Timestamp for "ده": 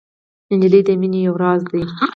1.71-1.81